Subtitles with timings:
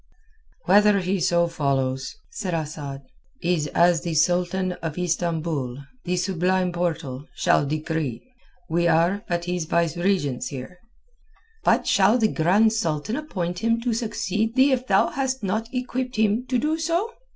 [0.65, 3.03] "Whether he so follows," said Asad,
[3.39, 8.27] "is as the Sultan of Istambul, the Sublime Portal, shall decree.
[8.67, 10.79] We are but his vicegerents here."
[11.63, 16.15] "But shall the Grand Sultan appoint him to succeed thee if thou hast not equipped
[16.15, 17.07] him so to do?